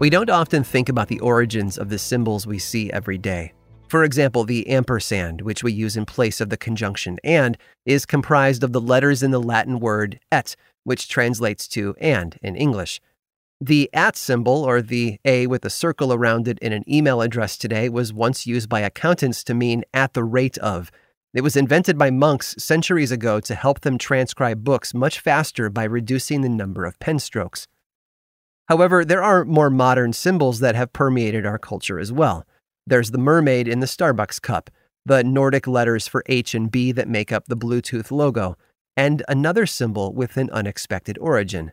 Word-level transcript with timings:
We 0.00 0.08
don't 0.08 0.30
often 0.30 0.64
think 0.64 0.88
about 0.88 1.08
the 1.08 1.20
origins 1.20 1.76
of 1.76 1.90
the 1.90 1.98
symbols 1.98 2.46
we 2.46 2.58
see 2.58 2.90
every 2.90 3.18
day. 3.18 3.52
For 3.88 4.02
example, 4.02 4.44
the 4.44 4.66
ampersand, 4.66 5.42
which 5.42 5.62
we 5.62 5.72
use 5.72 5.94
in 5.94 6.06
place 6.06 6.40
of 6.40 6.48
the 6.48 6.56
conjunction 6.56 7.18
and, 7.22 7.58
is 7.84 8.06
comprised 8.06 8.64
of 8.64 8.72
the 8.72 8.80
letters 8.80 9.22
in 9.22 9.30
the 9.30 9.42
Latin 9.42 9.78
word 9.78 10.18
et, 10.32 10.56
which 10.84 11.10
translates 11.10 11.68
to 11.68 11.94
and 12.00 12.38
in 12.40 12.56
English. 12.56 13.02
The 13.60 13.90
at 13.92 14.16
symbol, 14.16 14.64
or 14.64 14.80
the 14.80 15.18
A 15.26 15.46
with 15.46 15.66
a 15.66 15.70
circle 15.70 16.14
around 16.14 16.48
it 16.48 16.58
in 16.60 16.72
an 16.72 16.90
email 16.90 17.20
address 17.20 17.58
today, 17.58 17.90
was 17.90 18.10
once 18.10 18.46
used 18.46 18.70
by 18.70 18.80
accountants 18.80 19.44
to 19.44 19.52
mean 19.52 19.84
at 19.92 20.14
the 20.14 20.24
rate 20.24 20.56
of. 20.58 20.90
It 21.34 21.42
was 21.42 21.56
invented 21.56 21.98
by 21.98 22.08
monks 22.08 22.54
centuries 22.56 23.12
ago 23.12 23.38
to 23.40 23.54
help 23.54 23.80
them 23.80 23.98
transcribe 23.98 24.64
books 24.64 24.94
much 24.94 25.20
faster 25.20 25.68
by 25.68 25.84
reducing 25.84 26.40
the 26.40 26.48
number 26.48 26.86
of 26.86 26.98
pen 27.00 27.18
strokes. 27.18 27.66
However, 28.70 29.04
there 29.04 29.20
are 29.22 29.44
more 29.44 29.68
modern 29.68 30.12
symbols 30.12 30.60
that 30.60 30.76
have 30.76 30.92
permeated 30.92 31.44
our 31.44 31.58
culture 31.58 31.98
as 31.98 32.12
well. 32.12 32.46
There's 32.86 33.10
the 33.10 33.18
mermaid 33.18 33.66
in 33.66 33.80
the 33.80 33.86
Starbucks 33.86 34.40
cup, 34.40 34.70
the 35.04 35.24
Nordic 35.24 35.66
letters 35.66 36.06
for 36.06 36.22
H 36.26 36.54
and 36.54 36.70
B 36.70 36.92
that 36.92 37.08
make 37.08 37.32
up 37.32 37.46
the 37.46 37.56
Bluetooth 37.56 38.12
logo, 38.12 38.56
and 38.96 39.24
another 39.26 39.66
symbol 39.66 40.14
with 40.14 40.36
an 40.36 40.50
unexpected 40.50 41.18
origin. 41.18 41.72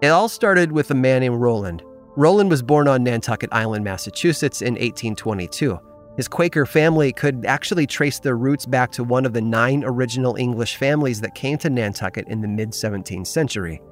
It 0.00 0.08
all 0.08 0.28
started 0.28 0.70
with 0.70 0.92
a 0.92 0.94
man 0.94 1.22
named 1.22 1.40
Roland. 1.40 1.82
Roland 2.14 2.50
was 2.50 2.62
born 2.62 2.86
on 2.86 3.02
Nantucket 3.02 3.50
Island, 3.50 3.82
Massachusetts 3.82 4.62
in 4.62 4.74
1822. 4.74 5.76
His 6.16 6.28
Quaker 6.28 6.66
family 6.66 7.12
could 7.12 7.44
actually 7.46 7.88
trace 7.88 8.20
their 8.20 8.36
roots 8.36 8.64
back 8.64 8.92
to 8.92 9.02
one 9.02 9.26
of 9.26 9.32
the 9.32 9.42
nine 9.42 9.82
original 9.84 10.36
English 10.36 10.76
families 10.76 11.20
that 11.22 11.34
came 11.34 11.58
to 11.58 11.68
Nantucket 11.68 12.28
in 12.28 12.42
the 12.42 12.46
mid 12.46 12.70
17th 12.70 13.26
century. 13.26 13.82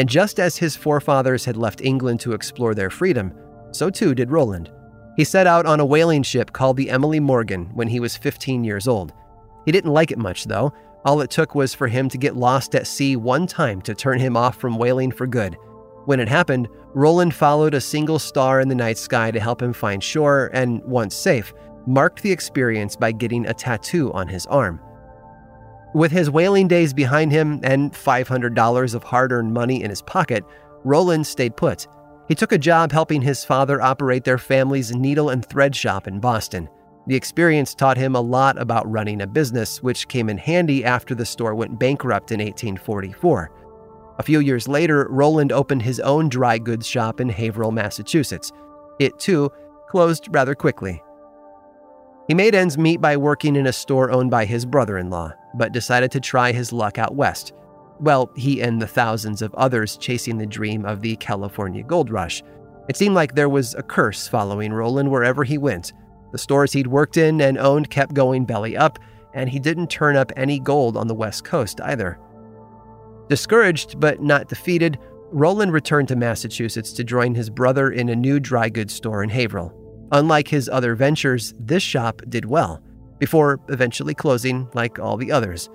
And 0.00 0.08
just 0.08 0.40
as 0.40 0.56
his 0.56 0.76
forefathers 0.76 1.44
had 1.44 1.58
left 1.58 1.82
England 1.82 2.20
to 2.20 2.32
explore 2.32 2.74
their 2.74 2.88
freedom, 2.88 3.34
so 3.70 3.90
too 3.90 4.14
did 4.14 4.30
Roland. 4.30 4.72
He 5.14 5.24
set 5.24 5.46
out 5.46 5.66
on 5.66 5.78
a 5.78 5.84
whaling 5.84 6.22
ship 6.22 6.54
called 6.54 6.78
the 6.78 6.88
Emily 6.88 7.20
Morgan 7.20 7.66
when 7.74 7.86
he 7.86 8.00
was 8.00 8.16
15 8.16 8.64
years 8.64 8.88
old. 8.88 9.12
He 9.66 9.72
didn't 9.72 9.92
like 9.92 10.10
it 10.10 10.16
much, 10.16 10.46
though. 10.46 10.72
All 11.04 11.20
it 11.20 11.30
took 11.30 11.54
was 11.54 11.74
for 11.74 11.86
him 11.86 12.08
to 12.08 12.16
get 12.16 12.34
lost 12.34 12.74
at 12.74 12.86
sea 12.86 13.14
one 13.16 13.46
time 13.46 13.82
to 13.82 13.94
turn 13.94 14.18
him 14.18 14.38
off 14.38 14.56
from 14.56 14.78
whaling 14.78 15.10
for 15.12 15.26
good. 15.26 15.58
When 16.06 16.18
it 16.18 16.28
happened, 16.28 16.70
Roland 16.94 17.34
followed 17.34 17.74
a 17.74 17.80
single 17.82 18.18
star 18.18 18.62
in 18.62 18.68
the 18.68 18.74
night 18.74 18.96
sky 18.96 19.30
to 19.30 19.38
help 19.38 19.60
him 19.60 19.74
find 19.74 20.02
shore 20.02 20.48
and, 20.54 20.82
once 20.84 21.14
safe, 21.14 21.52
marked 21.86 22.22
the 22.22 22.32
experience 22.32 22.96
by 22.96 23.12
getting 23.12 23.44
a 23.44 23.52
tattoo 23.52 24.10
on 24.14 24.28
his 24.28 24.46
arm. 24.46 24.80
With 25.92 26.12
his 26.12 26.30
whaling 26.30 26.68
days 26.68 26.92
behind 26.92 27.32
him 27.32 27.58
and 27.64 27.92
$500 27.92 28.94
of 28.94 29.02
hard 29.02 29.32
earned 29.32 29.52
money 29.52 29.82
in 29.82 29.90
his 29.90 30.02
pocket, 30.02 30.44
Roland 30.84 31.26
stayed 31.26 31.56
put. 31.56 31.88
He 32.28 32.34
took 32.36 32.52
a 32.52 32.58
job 32.58 32.92
helping 32.92 33.20
his 33.20 33.44
father 33.44 33.82
operate 33.82 34.22
their 34.22 34.38
family's 34.38 34.94
needle 34.94 35.30
and 35.30 35.44
thread 35.44 35.74
shop 35.74 36.06
in 36.06 36.20
Boston. 36.20 36.68
The 37.08 37.16
experience 37.16 37.74
taught 37.74 37.96
him 37.96 38.14
a 38.14 38.20
lot 38.20 38.56
about 38.56 38.88
running 38.88 39.20
a 39.20 39.26
business, 39.26 39.82
which 39.82 40.06
came 40.06 40.28
in 40.28 40.38
handy 40.38 40.84
after 40.84 41.12
the 41.12 41.26
store 41.26 41.56
went 41.56 41.80
bankrupt 41.80 42.30
in 42.30 42.38
1844. 42.38 43.50
A 44.20 44.22
few 44.22 44.38
years 44.38 44.68
later, 44.68 45.08
Roland 45.10 45.50
opened 45.50 45.82
his 45.82 45.98
own 45.98 46.28
dry 46.28 46.58
goods 46.58 46.86
shop 46.86 47.20
in 47.20 47.28
Haverhill, 47.28 47.72
Massachusetts. 47.72 48.52
It, 49.00 49.18
too, 49.18 49.50
closed 49.88 50.28
rather 50.30 50.54
quickly. 50.54 51.02
He 52.28 52.34
made 52.34 52.54
ends 52.54 52.78
meet 52.78 53.00
by 53.00 53.16
working 53.16 53.56
in 53.56 53.66
a 53.66 53.72
store 53.72 54.12
owned 54.12 54.30
by 54.30 54.44
his 54.44 54.64
brother 54.64 54.98
in 54.98 55.10
law, 55.10 55.32
but 55.54 55.72
decided 55.72 56.10
to 56.12 56.20
try 56.20 56.52
his 56.52 56.72
luck 56.72 56.98
out 56.98 57.14
west. 57.14 57.52
Well, 57.98 58.30
he 58.36 58.62
and 58.62 58.80
the 58.80 58.86
thousands 58.86 59.42
of 59.42 59.54
others 59.54 59.96
chasing 59.96 60.38
the 60.38 60.46
dream 60.46 60.84
of 60.84 61.00
the 61.02 61.16
California 61.16 61.82
gold 61.82 62.10
rush. 62.10 62.42
It 62.88 62.96
seemed 62.96 63.14
like 63.14 63.34
there 63.34 63.48
was 63.48 63.74
a 63.74 63.82
curse 63.82 64.26
following 64.26 64.72
Roland 64.72 65.10
wherever 65.10 65.44
he 65.44 65.58
went. 65.58 65.92
The 66.32 66.38
stores 66.38 66.72
he'd 66.72 66.86
worked 66.86 67.16
in 67.16 67.40
and 67.40 67.58
owned 67.58 67.90
kept 67.90 68.14
going 68.14 68.44
belly 68.44 68.76
up, 68.76 68.98
and 69.34 69.50
he 69.50 69.58
didn't 69.58 69.90
turn 69.90 70.16
up 70.16 70.32
any 70.36 70.58
gold 70.58 70.96
on 70.96 71.06
the 71.06 71.14
West 71.14 71.44
Coast 71.44 71.80
either. 71.82 72.18
Discouraged 73.28 74.00
but 74.00 74.22
not 74.22 74.48
defeated, 74.48 74.98
Roland 75.30 75.72
returned 75.72 76.08
to 76.08 76.16
Massachusetts 76.16 76.92
to 76.94 77.04
join 77.04 77.34
his 77.34 77.50
brother 77.50 77.90
in 77.90 78.08
a 78.08 78.16
new 78.16 78.40
dry 78.40 78.68
goods 78.68 78.92
store 78.92 79.22
in 79.22 79.30
Haverhill. 79.30 79.72
Unlike 80.12 80.48
his 80.48 80.68
other 80.68 80.96
ventures, 80.96 81.54
this 81.58 81.84
shop 81.84 82.22
did 82.28 82.44
well, 82.44 82.82
before 83.20 83.60
eventually 83.68 84.14
closing 84.14 84.68
like 84.74 84.98
all 84.98 85.16
the 85.16 85.30
others. 85.30 85.70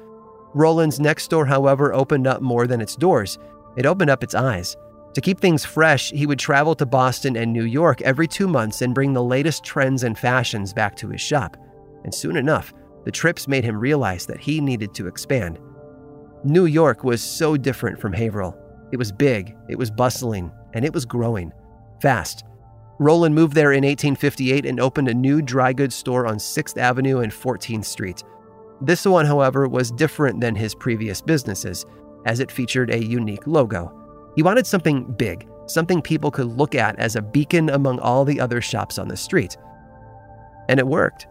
Roland's 0.53 0.99
next 0.99 1.23
store, 1.23 1.45
however, 1.45 1.93
opened 1.93 2.27
up 2.27 2.41
more 2.41 2.67
than 2.67 2.81
its 2.81 2.95
doors. 2.97 3.37
It 3.77 3.85
opened 3.85 4.09
up 4.09 4.23
its 4.23 4.35
eyes. 4.35 4.75
To 5.13 5.21
keep 5.21 5.39
things 5.39 5.63
fresh, 5.63 6.11
he 6.11 6.25
would 6.25 6.39
travel 6.39 6.75
to 6.75 6.85
Boston 6.85 7.37
and 7.37 7.53
New 7.53 7.63
York 7.63 8.01
every 8.01 8.27
two 8.27 8.49
months 8.49 8.81
and 8.81 8.93
bring 8.93 9.13
the 9.13 9.23
latest 9.23 9.63
trends 9.63 10.03
and 10.03 10.17
fashions 10.17 10.73
back 10.73 10.95
to 10.97 11.09
his 11.09 11.21
shop. 11.21 11.55
And 12.03 12.13
soon 12.13 12.35
enough, 12.35 12.73
the 13.05 13.11
trips 13.11 13.47
made 13.47 13.63
him 13.63 13.79
realize 13.79 14.25
that 14.25 14.39
he 14.39 14.59
needed 14.59 14.93
to 14.95 15.07
expand. 15.07 15.59
New 16.43 16.65
York 16.65 17.03
was 17.03 17.23
so 17.23 17.55
different 17.55 17.99
from 17.99 18.13
Haverhill. 18.13 18.57
It 18.91 18.97
was 18.97 19.11
big, 19.11 19.55
it 19.69 19.77
was 19.77 19.89
bustling, 19.91 20.51
and 20.73 20.83
it 20.83 20.93
was 20.93 21.05
growing 21.05 21.51
fast. 22.01 22.43
Roland 22.99 23.35
moved 23.35 23.53
there 23.53 23.73
in 23.73 23.83
1858 23.83 24.65
and 24.65 24.79
opened 24.79 25.09
a 25.09 25.13
new 25.13 25.41
dry 25.41 25.73
goods 25.73 25.95
store 25.95 26.25
on 26.25 26.37
6th 26.37 26.77
Avenue 26.77 27.19
and 27.19 27.31
14th 27.31 27.85
Street. 27.85 28.23
This 28.81 29.05
one, 29.05 29.25
however, 29.25 29.67
was 29.67 29.91
different 29.91 30.39
than 30.39 30.55
his 30.55 30.75
previous 30.75 31.21
businesses, 31.21 31.85
as 32.25 32.39
it 32.39 32.51
featured 32.51 32.89
a 32.89 33.03
unique 33.03 33.47
logo. 33.47 33.91
He 34.35 34.43
wanted 34.43 34.65
something 34.65 35.03
big, 35.13 35.47
something 35.65 36.01
people 36.01 36.31
could 36.31 36.47
look 36.47 36.75
at 36.75 36.97
as 36.99 37.15
a 37.15 37.21
beacon 37.21 37.69
among 37.69 37.99
all 37.99 38.25
the 38.25 38.39
other 38.39 38.61
shops 38.61 38.97
on 38.97 39.07
the 39.07 39.17
street. 39.17 39.57
And 40.69 40.79
it 40.79 40.87
worked. 40.87 41.27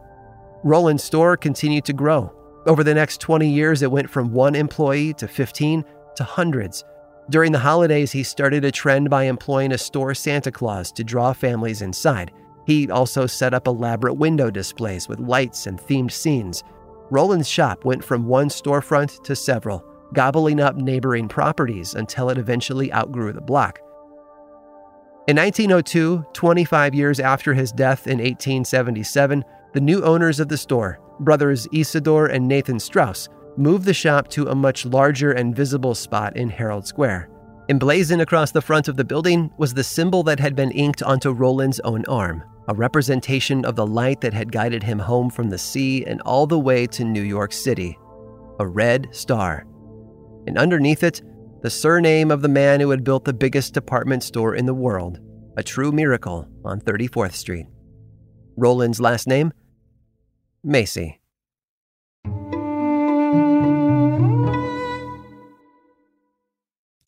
Roland's 0.64 1.04
store 1.04 1.36
continued 1.36 1.84
to 1.86 1.92
grow. 1.92 2.32
Over 2.66 2.82
the 2.84 2.94
next 2.94 3.20
20 3.20 3.48
years, 3.48 3.82
it 3.82 3.90
went 3.90 4.08
from 4.08 4.32
one 4.32 4.54
employee 4.54 5.12
to 5.14 5.28
15 5.28 5.84
to 6.16 6.24
hundreds. 6.24 6.84
During 7.30 7.52
the 7.52 7.58
holidays, 7.58 8.12
he 8.12 8.22
started 8.22 8.64
a 8.64 8.70
trend 8.70 9.08
by 9.08 9.24
employing 9.24 9.72
a 9.72 9.78
store 9.78 10.14
Santa 10.14 10.52
Claus 10.52 10.92
to 10.92 11.04
draw 11.04 11.32
families 11.32 11.80
inside. 11.80 12.32
He 12.66 12.90
also 12.90 13.26
set 13.26 13.54
up 13.54 13.66
elaborate 13.66 14.14
window 14.14 14.50
displays 14.50 15.08
with 15.08 15.20
lights 15.20 15.66
and 15.66 15.78
themed 15.78 16.12
scenes. 16.12 16.62
Roland's 17.10 17.48
shop 17.48 17.84
went 17.84 18.04
from 18.04 18.26
one 18.26 18.48
storefront 18.48 19.22
to 19.24 19.34
several, 19.34 19.84
gobbling 20.12 20.60
up 20.60 20.76
neighboring 20.76 21.28
properties 21.28 21.94
until 21.94 22.28
it 22.28 22.38
eventually 22.38 22.92
outgrew 22.92 23.32
the 23.32 23.40
block. 23.40 23.78
In 25.26 25.36
1902, 25.36 26.26
25 26.34 26.94
years 26.94 27.20
after 27.20 27.54
his 27.54 27.72
death 27.72 28.06
in 28.06 28.18
1877, 28.18 29.42
the 29.72 29.80
new 29.80 30.02
owners 30.02 30.40
of 30.40 30.48
the 30.48 30.58
store, 30.58 31.00
brothers 31.20 31.66
Isidor 31.68 32.30
and 32.30 32.46
Nathan 32.46 32.78
Straus, 32.78 33.30
moved 33.56 33.84
the 33.84 33.94
shop 33.94 34.28
to 34.28 34.48
a 34.48 34.54
much 34.54 34.84
larger 34.84 35.32
and 35.32 35.54
visible 35.54 35.94
spot 35.94 36.36
in 36.36 36.48
Herald 36.48 36.86
Square. 36.86 37.30
Emblazoned 37.68 38.22
across 38.22 38.52
the 38.52 38.62
front 38.62 38.88
of 38.88 38.96
the 38.96 39.04
building 39.04 39.50
was 39.58 39.74
the 39.74 39.84
symbol 39.84 40.22
that 40.24 40.40
had 40.40 40.54
been 40.54 40.70
inked 40.70 41.02
onto 41.02 41.30
Roland's 41.30 41.80
own 41.80 42.04
arm 42.06 42.42
a 42.68 42.74
representation 42.74 43.64
of 43.64 43.76
the 43.76 43.86
light 43.86 44.20
that 44.20 44.32
had 44.32 44.52
guided 44.52 44.82
him 44.82 44.98
home 44.98 45.28
from 45.28 45.50
the 45.50 45.58
sea 45.58 46.04
and 46.06 46.20
all 46.22 46.46
the 46.46 46.58
way 46.58 46.86
to 46.86 47.04
New 47.04 47.22
York 47.22 47.52
City. 47.52 47.98
A 48.58 48.66
red 48.66 49.08
star. 49.10 49.66
And 50.46 50.56
underneath 50.56 51.02
it, 51.02 51.22
the 51.62 51.70
surname 51.70 52.30
of 52.30 52.42
the 52.42 52.48
man 52.48 52.80
who 52.80 52.90
had 52.90 53.04
built 53.04 53.24
the 53.24 53.32
biggest 53.32 53.74
department 53.74 54.22
store 54.22 54.54
in 54.54 54.66
the 54.66 54.74
world, 54.74 55.20
a 55.56 55.62
true 55.62 55.92
miracle 55.92 56.48
on 56.64 56.80
34th 56.80 57.32
Street. 57.32 57.66
Roland's 58.56 59.00
last 59.00 59.26
name? 59.26 59.52
Macy. 60.62 61.20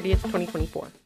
30th, 0.00 0.22
2024. 0.22 1.05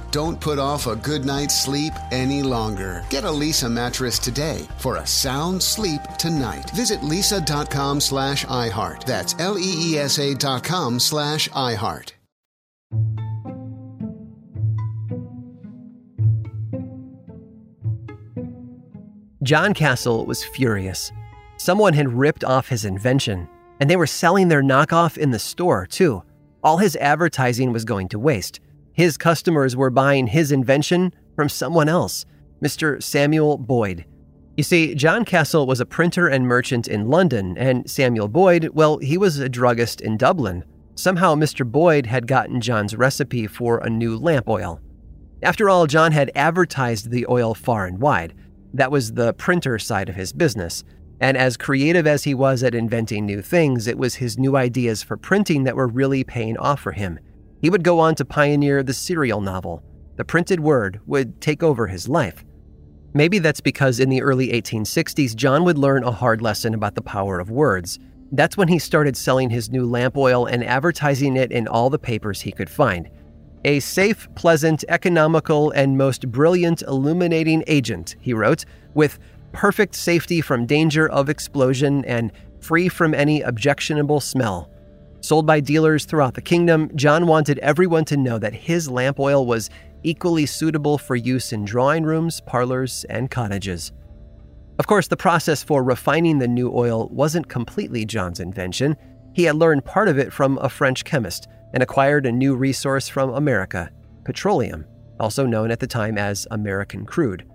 Don't 0.11 0.41
put 0.41 0.59
off 0.59 0.87
a 0.87 0.97
good 0.97 1.23
night's 1.23 1.63
sleep 1.63 1.93
any 2.11 2.43
longer. 2.43 3.05
Get 3.09 3.23
a 3.23 3.27
Leesa 3.27 3.71
mattress 3.71 4.19
today 4.19 4.67
for 4.77 4.97
a 4.97 5.07
sound 5.07 5.63
sleep 5.63 6.01
tonight. 6.19 6.69
Visit 6.71 6.99
leesa.com 6.99 8.01
slash 8.01 8.45
iHeart. 8.45 9.05
That's 9.05 9.35
L-E-E-S-A 9.39 10.35
dot 10.35 10.65
com 10.65 10.99
slash 10.99 11.47
iHeart. 11.49 12.11
John 19.43 19.73
Castle 19.73 20.25
was 20.25 20.43
furious. 20.43 21.11
Someone 21.57 21.93
had 21.93 22.11
ripped 22.11 22.43
off 22.43 22.67
his 22.67 22.83
invention, 22.85 23.47
and 23.79 23.89
they 23.89 23.95
were 23.95 24.05
selling 24.05 24.49
their 24.49 24.61
knockoff 24.61 25.17
in 25.17 25.31
the 25.31 25.39
store, 25.39 25.87
too. 25.87 26.21
All 26.63 26.77
his 26.77 26.95
advertising 26.97 27.71
was 27.71 27.85
going 27.85 28.09
to 28.09 28.19
waste. 28.19 28.59
His 28.93 29.17
customers 29.17 29.75
were 29.75 29.89
buying 29.89 30.27
his 30.27 30.51
invention 30.51 31.13
from 31.35 31.49
someone 31.49 31.89
else, 31.89 32.25
Mr. 32.63 33.01
Samuel 33.01 33.57
Boyd. 33.57 34.05
You 34.57 34.63
see, 34.63 34.95
John 34.95 35.23
Castle 35.23 35.65
was 35.65 35.79
a 35.79 35.85
printer 35.85 36.27
and 36.27 36.45
merchant 36.45 36.87
in 36.87 37.09
London, 37.09 37.57
and 37.57 37.89
Samuel 37.89 38.27
Boyd, 38.27 38.69
well, 38.73 38.97
he 38.97 39.17
was 39.17 39.39
a 39.39 39.49
druggist 39.49 40.01
in 40.01 40.17
Dublin. 40.17 40.65
Somehow, 40.95 41.35
Mr. 41.35 41.65
Boyd 41.65 42.05
had 42.05 42.27
gotten 42.27 42.59
John's 42.59 42.95
recipe 42.95 43.47
for 43.47 43.77
a 43.77 43.89
new 43.89 44.17
lamp 44.17 44.49
oil. 44.49 44.81
After 45.41 45.69
all, 45.69 45.87
John 45.87 46.11
had 46.11 46.31
advertised 46.35 47.09
the 47.09 47.25
oil 47.27 47.55
far 47.55 47.87
and 47.87 47.99
wide. 47.99 48.35
That 48.73 48.91
was 48.91 49.13
the 49.13 49.33
printer 49.33 49.79
side 49.79 50.09
of 50.09 50.15
his 50.15 50.33
business. 50.33 50.83
And 51.19 51.37
as 51.37 51.57
creative 51.57 52.05
as 52.05 52.23
he 52.25 52.33
was 52.33 52.61
at 52.61 52.75
inventing 52.75 53.25
new 53.25 53.41
things, 53.41 53.87
it 53.87 53.97
was 53.97 54.15
his 54.15 54.37
new 54.37 54.55
ideas 54.55 55.01
for 55.01 55.17
printing 55.17 55.63
that 55.63 55.75
were 55.75 55.87
really 55.87 56.23
paying 56.23 56.57
off 56.57 56.81
for 56.81 56.91
him. 56.91 57.19
He 57.61 57.69
would 57.69 57.83
go 57.83 57.99
on 57.99 58.15
to 58.15 58.25
pioneer 58.25 58.81
the 58.81 58.93
serial 58.93 59.39
novel. 59.39 59.83
The 60.15 60.25
printed 60.25 60.59
word 60.59 60.99
would 61.05 61.39
take 61.41 61.61
over 61.61 61.87
his 61.87 62.09
life. 62.09 62.43
Maybe 63.13 63.39
that's 63.39 63.61
because 63.61 63.99
in 63.99 64.09
the 64.09 64.21
early 64.21 64.49
1860s, 64.49 65.35
John 65.35 65.63
would 65.65 65.77
learn 65.77 66.03
a 66.03 66.11
hard 66.11 66.41
lesson 66.41 66.73
about 66.73 66.95
the 66.95 67.01
power 67.01 67.39
of 67.39 67.51
words. 67.51 67.99
That's 68.31 68.57
when 68.57 68.69
he 68.69 68.79
started 68.79 69.17
selling 69.17 69.49
his 69.49 69.69
new 69.69 69.85
lamp 69.85 70.17
oil 70.17 70.45
and 70.45 70.63
advertising 70.63 71.35
it 71.35 71.51
in 71.51 71.67
all 71.67 71.89
the 71.89 71.99
papers 71.99 72.41
he 72.41 72.51
could 72.51 72.69
find. 72.69 73.09
A 73.65 73.79
safe, 73.79 74.27
pleasant, 74.35 74.83
economical, 74.87 75.71
and 75.71 75.97
most 75.97 76.31
brilliant 76.31 76.81
illuminating 76.83 77.63
agent, 77.67 78.15
he 78.19 78.33
wrote, 78.33 78.65
with 78.93 79.19
perfect 79.51 79.93
safety 79.93 80.41
from 80.41 80.65
danger 80.65 81.07
of 81.07 81.29
explosion 81.29 82.05
and 82.05 82.31
free 82.59 82.87
from 82.87 83.13
any 83.13 83.41
objectionable 83.41 84.19
smell. 84.19 84.71
Sold 85.21 85.45
by 85.45 85.59
dealers 85.59 86.05
throughout 86.05 86.33
the 86.33 86.41
kingdom, 86.41 86.89
John 86.95 87.27
wanted 87.27 87.59
everyone 87.59 88.05
to 88.05 88.17
know 88.17 88.39
that 88.39 88.53
his 88.53 88.89
lamp 88.89 89.19
oil 89.19 89.45
was 89.45 89.69
equally 90.01 90.47
suitable 90.47 90.97
for 90.97 91.15
use 91.15 91.53
in 91.53 91.63
drawing 91.63 92.03
rooms, 92.03 92.41
parlors, 92.41 93.05
and 93.07 93.29
cottages. 93.29 93.91
Of 94.79 94.87
course, 94.87 95.07
the 95.07 95.17
process 95.17 95.61
for 95.61 95.83
refining 95.83 96.39
the 96.39 96.47
new 96.47 96.71
oil 96.73 97.07
wasn't 97.09 97.49
completely 97.49 98.03
John's 98.03 98.39
invention. 98.39 98.95
He 99.33 99.43
had 99.43 99.55
learned 99.55 99.85
part 99.85 100.07
of 100.07 100.17
it 100.17 100.33
from 100.33 100.57
a 100.57 100.69
French 100.69 101.05
chemist 101.05 101.47
and 101.71 101.83
acquired 101.83 102.25
a 102.25 102.31
new 102.31 102.55
resource 102.55 103.07
from 103.07 103.29
America 103.29 103.91
petroleum, 104.23 104.85
also 105.19 105.45
known 105.45 105.69
at 105.69 105.79
the 105.79 105.87
time 105.87 106.17
as 106.17 106.47
American 106.49 107.05
crude. 107.05 107.45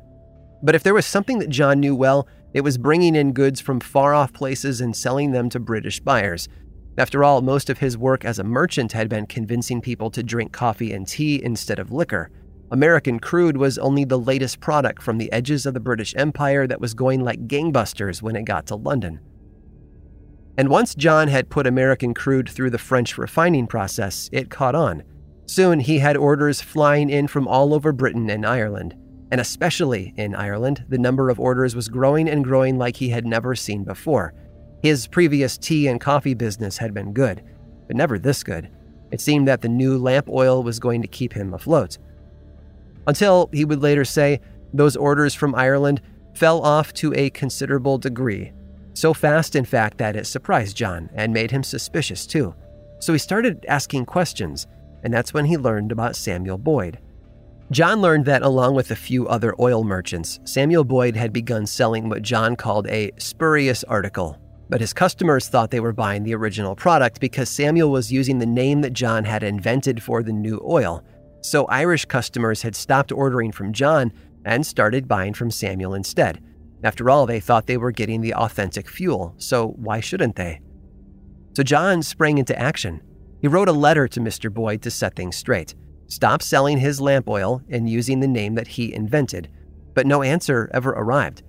But 0.62 0.76
if 0.76 0.84
there 0.84 0.94
was 0.94 1.06
something 1.06 1.40
that 1.40 1.50
John 1.50 1.80
knew 1.80 1.96
well, 1.96 2.28
it 2.54 2.60
was 2.62 2.78
bringing 2.78 3.16
in 3.16 3.32
goods 3.32 3.60
from 3.60 3.80
far 3.80 4.14
off 4.14 4.32
places 4.32 4.80
and 4.80 4.96
selling 4.96 5.32
them 5.32 5.48
to 5.50 5.60
British 5.60 6.00
buyers. 6.00 6.48
After 6.98 7.22
all, 7.22 7.42
most 7.42 7.68
of 7.68 7.78
his 7.78 7.98
work 7.98 8.24
as 8.24 8.38
a 8.38 8.44
merchant 8.44 8.92
had 8.92 9.08
been 9.08 9.26
convincing 9.26 9.80
people 9.82 10.10
to 10.10 10.22
drink 10.22 10.52
coffee 10.52 10.92
and 10.92 11.06
tea 11.06 11.42
instead 11.42 11.78
of 11.78 11.92
liquor. 11.92 12.30
American 12.70 13.20
crude 13.20 13.56
was 13.56 13.78
only 13.78 14.04
the 14.04 14.18
latest 14.18 14.60
product 14.60 15.02
from 15.02 15.18
the 15.18 15.30
edges 15.30 15.66
of 15.66 15.74
the 15.74 15.80
British 15.80 16.14
Empire 16.16 16.66
that 16.66 16.80
was 16.80 16.94
going 16.94 17.22
like 17.22 17.46
gangbusters 17.46 18.22
when 18.22 18.34
it 18.34 18.44
got 18.44 18.66
to 18.66 18.76
London. 18.76 19.20
And 20.58 20.70
once 20.70 20.94
John 20.94 21.28
had 21.28 21.50
put 21.50 21.66
American 21.66 22.14
crude 22.14 22.48
through 22.48 22.70
the 22.70 22.78
French 22.78 23.18
refining 23.18 23.66
process, 23.66 24.30
it 24.32 24.50
caught 24.50 24.74
on. 24.74 25.02
Soon 25.44 25.80
he 25.80 25.98
had 25.98 26.16
orders 26.16 26.62
flying 26.62 27.10
in 27.10 27.28
from 27.28 27.46
all 27.46 27.74
over 27.74 27.92
Britain 27.92 28.30
and 28.30 28.46
Ireland. 28.46 28.94
And 29.30 29.40
especially 29.40 30.14
in 30.16 30.34
Ireland, 30.34 30.84
the 30.88 30.98
number 30.98 31.28
of 31.28 31.38
orders 31.38 31.76
was 31.76 31.88
growing 31.88 32.28
and 32.28 32.42
growing 32.42 32.78
like 32.78 32.96
he 32.96 33.10
had 33.10 33.26
never 33.26 33.54
seen 33.54 33.84
before. 33.84 34.32
His 34.86 35.08
previous 35.08 35.58
tea 35.58 35.88
and 35.88 36.00
coffee 36.00 36.34
business 36.34 36.78
had 36.78 36.94
been 36.94 37.12
good, 37.12 37.42
but 37.88 37.96
never 37.96 38.20
this 38.20 38.44
good. 38.44 38.70
It 39.10 39.20
seemed 39.20 39.48
that 39.48 39.60
the 39.60 39.68
new 39.68 39.98
lamp 39.98 40.28
oil 40.28 40.62
was 40.62 40.78
going 40.78 41.02
to 41.02 41.08
keep 41.08 41.32
him 41.32 41.52
afloat. 41.52 41.98
Until, 43.08 43.50
he 43.52 43.64
would 43.64 43.82
later 43.82 44.04
say, 44.04 44.40
those 44.72 44.94
orders 44.94 45.34
from 45.34 45.56
Ireland 45.56 46.02
fell 46.34 46.62
off 46.62 46.92
to 46.94 47.12
a 47.16 47.30
considerable 47.30 47.98
degree, 47.98 48.52
so 48.94 49.12
fast, 49.12 49.56
in 49.56 49.64
fact, 49.64 49.98
that 49.98 50.14
it 50.14 50.24
surprised 50.24 50.76
John 50.76 51.10
and 51.14 51.34
made 51.34 51.50
him 51.50 51.64
suspicious 51.64 52.24
too. 52.24 52.54
So 53.00 53.12
he 53.12 53.18
started 53.18 53.66
asking 53.68 54.06
questions, 54.06 54.68
and 55.02 55.12
that's 55.12 55.34
when 55.34 55.46
he 55.46 55.56
learned 55.56 55.90
about 55.90 56.14
Samuel 56.14 56.58
Boyd. 56.58 57.00
John 57.72 58.00
learned 58.00 58.26
that 58.26 58.42
along 58.42 58.76
with 58.76 58.92
a 58.92 58.94
few 58.94 59.26
other 59.26 59.52
oil 59.58 59.82
merchants, 59.82 60.38
Samuel 60.44 60.84
Boyd 60.84 61.16
had 61.16 61.32
begun 61.32 61.66
selling 61.66 62.08
what 62.08 62.22
John 62.22 62.54
called 62.54 62.86
a 62.86 63.10
spurious 63.18 63.82
article. 63.82 64.38
But 64.68 64.80
his 64.80 64.92
customers 64.92 65.48
thought 65.48 65.70
they 65.70 65.80
were 65.80 65.92
buying 65.92 66.24
the 66.24 66.34
original 66.34 66.74
product 66.74 67.20
because 67.20 67.48
Samuel 67.48 67.90
was 67.90 68.12
using 68.12 68.38
the 68.38 68.46
name 68.46 68.80
that 68.80 68.92
John 68.92 69.24
had 69.24 69.42
invented 69.42 70.02
for 70.02 70.22
the 70.22 70.32
new 70.32 70.60
oil. 70.64 71.04
So 71.40 71.66
Irish 71.66 72.04
customers 72.06 72.62
had 72.62 72.74
stopped 72.74 73.12
ordering 73.12 73.52
from 73.52 73.72
John 73.72 74.12
and 74.44 74.66
started 74.66 75.06
buying 75.06 75.34
from 75.34 75.50
Samuel 75.50 75.94
instead. 75.94 76.42
After 76.82 77.08
all, 77.08 77.26
they 77.26 77.40
thought 77.40 77.66
they 77.66 77.76
were 77.76 77.92
getting 77.92 78.20
the 78.20 78.34
authentic 78.34 78.88
fuel, 78.88 79.34
so 79.38 79.68
why 79.76 80.00
shouldn't 80.00 80.36
they? 80.36 80.60
So 81.56 81.62
John 81.62 82.02
sprang 82.02 82.38
into 82.38 82.58
action. 82.58 83.00
He 83.40 83.48
wrote 83.48 83.68
a 83.68 83.72
letter 83.72 84.08
to 84.08 84.20
Mr. 84.20 84.52
Boyd 84.52 84.82
to 84.82 84.90
set 84.90 85.14
things 85.16 85.36
straight 85.36 85.74
stop 86.08 86.40
selling 86.40 86.78
his 86.78 87.00
lamp 87.00 87.28
oil 87.28 87.62
and 87.68 87.90
using 87.90 88.20
the 88.20 88.28
name 88.28 88.54
that 88.54 88.68
he 88.68 88.94
invented. 88.94 89.48
But 89.92 90.06
no 90.06 90.22
answer 90.22 90.70
ever 90.72 90.90
arrived. 90.90 91.42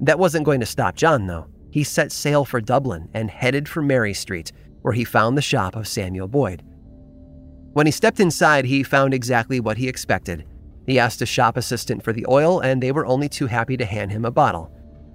That 0.00 0.20
wasn't 0.20 0.44
going 0.44 0.60
to 0.60 0.66
stop 0.66 0.94
John, 0.94 1.26
though. 1.26 1.48
He 1.74 1.82
set 1.82 2.12
sail 2.12 2.44
for 2.44 2.60
Dublin 2.60 3.08
and 3.14 3.28
headed 3.28 3.68
for 3.68 3.82
Mary 3.82 4.14
Street, 4.14 4.52
where 4.82 4.94
he 4.94 5.02
found 5.02 5.36
the 5.36 5.42
shop 5.42 5.74
of 5.74 5.88
Samuel 5.88 6.28
Boyd. 6.28 6.62
When 7.72 7.84
he 7.84 7.90
stepped 7.90 8.20
inside, 8.20 8.64
he 8.64 8.84
found 8.84 9.12
exactly 9.12 9.58
what 9.58 9.76
he 9.76 9.88
expected. 9.88 10.46
He 10.86 11.00
asked 11.00 11.20
a 11.20 11.26
shop 11.26 11.56
assistant 11.56 12.04
for 12.04 12.12
the 12.12 12.26
oil, 12.28 12.60
and 12.60 12.80
they 12.80 12.92
were 12.92 13.04
only 13.06 13.28
too 13.28 13.48
happy 13.48 13.76
to 13.76 13.84
hand 13.84 14.12
him 14.12 14.24
a 14.24 14.30
bottle. 14.30 14.70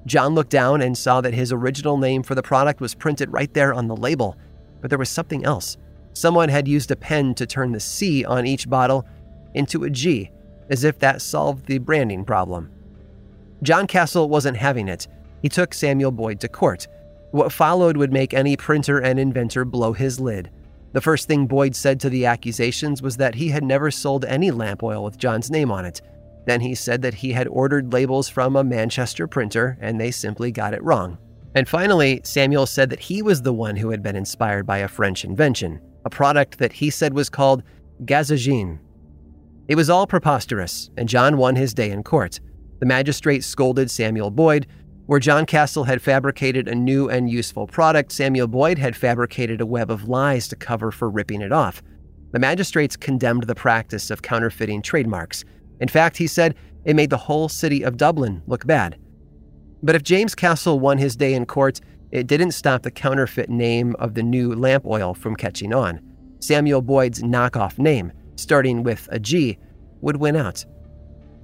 John 0.06 0.36
looked 0.36 0.50
down 0.50 0.82
and 0.82 0.98
saw 0.98 1.22
that 1.22 1.34
his 1.34 1.54
original 1.54 1.98
name 1.98 2.24
for 2.24 2.36
the 2.36 2.44
product 2.44 2.82
was 2.82 2.94
printed 2.94 3.32
right 3.32 3.54
there 3.54 3.74
on 3.74 3.88
the 3.88 3.96
label, 3.96 4.36
but 4.82 4.90
there 4.90 5.00
was 5.00 5.08
something 5.08 5.46
else. 5.46 5.78
Someone 6.12 6.50
had 6.50 6.68
used 6.68 6.92
a 6.92 6.98
pen 6.98 7.36
to 7.36 7.46
turn 7.46 7.72
the 7.72 7.80
C 7.80 8.26
on 8.26 8.46
each 8.46 8.70
bottle 8.70 9.08
into 9.54 9.86
a 9.86 9.90
G, 9.90 10.30
as 10.70 10.84
if 10.84 11.00
that 11.00 11.22
solved 11.22 11.68
the 11.68 11.78
branding 11.78 12.26
problem. 12.26 12.70
John 13.64 13.88
Castle 13.88 14.28
wasn't 14.28 14.58
having 14.58 14.90
it. 14.90 15.08
He 15.42 15.50
took 15.50 15.74
Samuel 15.74 16.12
Boyd 16.12 16.40
to 16.42 16.48
court. 16.48 16.88
What 17.32 17.52
followed 17.52 17.98
would 17.98 18.12
make 18.12 18.34
any 18.34 18.58
printer 18.58 19.00
and 19.00 19.20
inventor 19.20 19.66
blow 19.66 19.94
his 19.94 20.20
lid. 20.20 20.50
The 20.94 21.02
first 21.02 21.28
thing 21.28 21.46
Boyd 21.46 21.76
said 21.76 22.00
to 22.00 22.10
the 22.10 22.26
accusations 22.26 23.02
was 23.02 23.18
that 23.18 23.36
he 23.36 23.50
had 23.50 23.64
never 23.64 23.92
sold 23.92 24.26
any 24.26 24.50
lamp 24.50 24.82
oil 24.82 25.04
with 25.04 25.18
John's 25.18 25.52
name 25.52 25.72
on 25.72 25.86
it. 25.86 26.02
Then 26.48 26.62
he 26.62 26.74
said 26.74 27.02
that 27.04 27.14
he 27.14 27.32
had 27.32 27.48
ordered 27.48 27.94
labels 27.94 28.28
from 28.28 28.56
a 28.56 28.64
Manchester 28.64 29.28
printer 29.28 29.78
and 29.80 30.00
they 30.00 30.10
simply 30.10 30.52
got 30.52 30.74
it 30.74 30.84
wrong. 30.84 31.18
And 31.56 31.68
finally, 31.68 32.22
Samuel 32.24 32.66
said 32.66 32.90
that 32.90 33.00
he 33.00 33.22
was 33.22 33.42
the 33.42 33.54
one 33.54 33.76
who 33.76 33.92
had 33.92 34.02
been 34.02 34.16
inspired 34.16 34.66
by 34.66 34.80
a 34.80 34.88
French 34.88 35.24
invention 35.24 35.82
a 36.06 36.10
product 36.10 36.58
that 36.60 36.72
he 36.72 36.90
said 36.90 37.14
was 37.14 37.30
called 37.30 37.62
Gazogene. 38.06 38.80
It 39.68 39.76
was 39.76 39.90
all 39.90 40.08
preposterous, 40.08 40.90
and 40.98 41.10
John 41.10 41.38
won 41.38 41.56
his 41.56 41.74
day 41.74 41.92
in 41.92 42.04
court. 42.04 42.40
The 42.80 42.86
magistrate 42.86 43.44
scolded 43.44 43.92
Samuel 43.92 44.32
Boyd. 44.32 44.66
Where 45.10 45.20
John 45.20 45.48
Castle 45.48 45.86
had 45.86 46.04
fabricated 46.04 46.68
a 46.68 46.76
new 46.76 47.10
and 47.10 47.32
useful 47.32 47.66
product, 47.66 48.12
Samuel 48.12 48.46
Boyd 48.46 48.78
had 48.78 48.96
fabricated 48.96 49.60
a 49.60 49.66
web 49.66 49.90
of 49.90 50.08
lies 50.08 50.48
to 50.50 50.56
cover 50.56 50.92
for 50.92 51.10
ripping 51.10 51.42
it 51.42 51.52
off. 51.52 51.82
The 52.32 52.38
magistrates 52.38 52.96
condemned 52.96 53.48
the 53.48 53.56
practice 53.56 54.12
of 54.12 54.22
counterfeiting 54.22 54.84
trademarks. 54.84 55.46
In 55.80 55.88
fact, 55.88 56.18
he 56.18 56.28
said 56.28 56.54
it 56.86 56.96
made 56.96 57.10
the 57.10 57.18
whole 57.18 57.50
city 57.50 57.82
of 57.82 57.98
Dublin 57.98 58.44
look 58.46 58.68
bad. 58.68 59.00
But 59.82 59.96
if 59.96 60.04
James 60.04 60.36
Castle 60.36 60.80
won 60.80 61.00
his 61.00 61.16
day 61.16 61.34
in 61.34 61.48
court, 61.48 61.80
it 62.12 62.28
didn't 62.28 62.52
stop 62.52 62.84
the 62.84 62.92
counterfeit 62.92 63.50
name 63.50 63.96
of 63.98 64.14
the 64.14 64.22
new 64.22 64.54
lamp 64.54 64.86
oil 64.86 65.16
from 65.16 65.36
catching 65.36 65.74
on. 65.74 66.02
Samuel 66.40 66.84
Boyd's 66.84 67.24
knockoff 67.24 67.80
name, 67.80 68.12
starting 68.36 68.84
with 68.84 69.10
a 69.12 69.18
G, 69.18 69.58
would 70.02 70.18
win 70.18 70.36
out. 70.36 70.64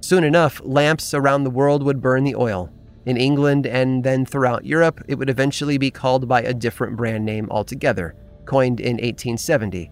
Soon 0.02 0.22
enough, 0.22 0.60
lamps 0.62 1.12
around 1.14 1.42
the 1.42 1.50
world 1.50 1.82
would 1.82 2.00
burn 2.00 2.22
the 2.22 2.36
oil. 2.36 2.72
In 3.06 3.16
England 3.16 3.66
and 3.66 4.02
then 4.02 4.26
throughout 4.26 4.66
Europe, 4.66 5.00
it 5.06 5.14
would 5.14 5.30
eventually 5.30 5.78
be 5.78 5.92
called 5.92 6.26
by 6.26 6.42
a 6.42 6.52
different 6.52 6.96
brand 6.96 7.24
name 7.24 7.48
altogether, 7.50 8.16
coined 8.44 8.80
in 8.80 8.94
1870 8.96 9.90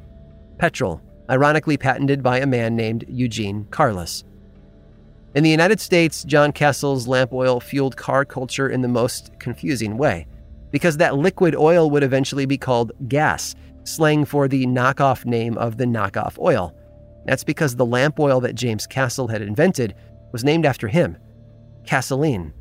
Petrol, 0.59 1.01
ironically 1.31 1.77
patented 1.77 2.23
by 2.23 2.39
a 2.39 2.47
man 2.47 2.77
named 2.77 3.05
Eugene 3.09 3.67
Carless. 3.71 4.25
In 5.35 5.43
the 5.43 5.51
United 5.51 5.81
States, 5.81 6.23
John 6.25 6.53
Castle's 6.53 7.09
lamp 7.09 7.33
oil 7.33 7.61
fueled 7.61 7.97
car 7.97 8.25
culture 8.25 8.69
in 8.69 8.83
the 8.83 8.89
most 8.89 9.31
confusing 9.39 9.97
way 9.97 10.27
because 10.71 10.97
that 10.97 11.17
liquid 11.17 11.55
oil 11.55 11.91
would 11.91 12.03
eventually 12.03 12.47
be 12.47 12.59
called 12.59 12.91
gas, 13.09 13.55
slang 13.85 14.25
for 14.25 14.49
the 14.49 14.67
knockoff 14.67 15.25
name 15.25 15.57
of 15.57 15.77
the 15.77 15.85
knockoff 15.85 16.37
oil. 16.39 16.75
That's 17.27 17.45
because 17.45 17.77
the 17.77 17.87
lamp 17.87 18.19
oil 18.19 18.41
that 18.41 18.57
James 18.57 18.87
Castle 18.87 19.29
had 19.29 19.41
invented 19.41 19.95
was 20.33 20.43
named 20.43 20.67
after 20.67 20.89
him, 20.89 21.17
gasoline. 21.85 22.53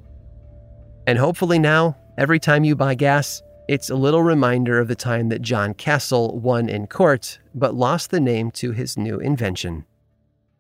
And 1.05 1.17
hopefully 1.17 1.59
now, 1.59 1.97
every 2.17 2.39
time 2.39 2.63
you 2.63 2.75
buy 2.75 2.95
gas, 2.95 3.41
it's 3.67 3.89
a 3.89 3.95
little 3.95 4.23
reminder 4.23 4.79
of 4.79 4.87
the 4.87 4.95
time 4.95 5.27
that 5.29 5.41
John 5.41 5.73
Castle 5.73 6.39
won 6.39 6.69
in 6.69 6.87
court 6.87 7.39
but 7.55 7.75
lost 7.75 8.11
the 8.11 8.19
name 8.19 8.51
to 8.51 8.71
his 8.71 8.97
new 8.97 9.19
invention 9.19 9.85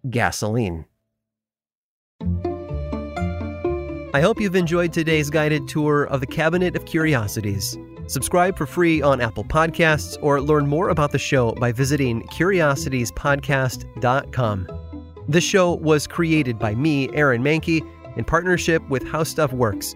gasoline. 0.09 0.85
I 4.15 4.21
hope 4.21 4.39
you've 4.39 4.55
enjoyed 4.55 4.93
today's 4.93 5.31
guided 5.31 5.67
tour 5.67 6.03
of 6.03 6.19
the 6.19 6.27
Cabinet 6.27 6.75
of 6.75 6.85
Curiosities. 6.85 7.75
Subscribe 8.07 8.57
for 8.57 8.65
free 8.67 9.01
on 9.01 9.21
Apple 9.21 9.45
Podcasts 9.45 10.17
or 10.21 10.39
learn 10.39 10.67
more 10.67 10.89
about 10.89 11.11
the 11.11 11.17
show 11.17 11.53
by 11.53 11.71
visiting 11.71 12.21
curiositiespodcast.com. 12.27 14.67
This 15.27 15.43
show 15.43 15.73
was 15.75 16.05
created 16.05 16.59
by 16.59 16.75
me, 16.75 17.09
Aaron 17.13 17.41
Mahnke, 17.41 17.81
in 18.17 18.25
partnership 18.25 18.87
with 18.89 19.07
How 19.07 19.23
Stuff 19.23 19.53
Works. 19.53 19.95